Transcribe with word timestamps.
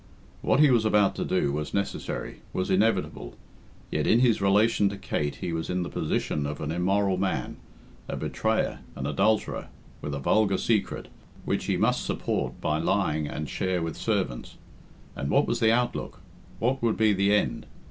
What 0.41 0.59
he 0.59 0.71
was 0.71 0.83
about 0.83 1.13
to 1.17 1.23
do 1.23 1.53
was 1.53 1.75
necessary, 1.75 2.41
was 2.53 2.71
inevitable, 2.71 3.35
yet 3.91 4.07
in 4.07 4.21
his 4.21 4.41
relation 4.41 4.89
to 4.89 4.97
Kate 4.97 5.35
he 5.35 5.53
was 5.53 5.69
in 5.69 5.83
the 5.83 5.89
position 5.91 6.47
of 6.47 6.59
an 6.59 6.71
immoral 6.71 7.17
man, 7.17 7.57
a 8.07 8.15
betrayer, 8.17 8.79
an 8.95 9.05
adulterer, 9.05 9.67
with 10.01 10.15
a 10.15 10.19
vulgar 10.19 10.57
secret, 10.57 11.07
which 11.45 11.65
he 11.65 11.77
must 11.77 12.03
support 12.03 12.59
by 12.59 12.79
lying 12.79 13.27
and 13.27 13.47
share 13.47 13.83
with 13.83 13.95
servants. 13.95 14.55
And 15.15 15.29
what 15.29 15.45
was 15.45 15.59
the 15.59 15.71
outlook? 15.71 16.19
What 16.57 16.81
would 16.81 16.97
be 16.97 17.13
the 17.13 17.35
end? 17.35 17.67